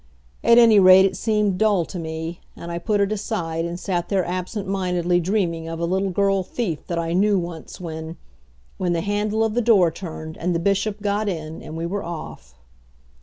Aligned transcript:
At 0.43 0.57
any 0.57 0.79
rate, 0.79 1.05
it 1.05 1.15
seemed 1.15 1.59
dull 1.59 1.85
to 1.85 1.99
me, 1.99 2.39
and 2.55 2.71
I 2.71 2.79
put 2.79 3.01
it 3.01 3.11
aside 3.11 3.65
and 3.65 3.79
sat 3.79 4.09
there 4.09 4.25
absent 4.25 4.67
mindedly 4.67 5.19
dreaming 5.19 5.67
of 5.67 5.79
a 5.79 5.85
little 5.85 6.09
girl 6.09 6.41
thief 6.41 6.87
that 6.87 6.97
I 6.97 7.13
knew 7.13 7.37
once 7.37 7.79
when 7.79 8.17
when 8.77 8.93
the 8.93 9.01
handle 9.01 9.43
of 9.43 9.53
the 9.53 9.61
door 9.61 9.91
turned 9.91 10.37
and 10.39 10.55
the 10.55 10.59
Bishop 10.59 11.03
got 11.03 11.29
in, 11.29 11.61
and 11.61 11.77
we 11.77 11.85
were 11.85 12.01
off. 12.03 12.55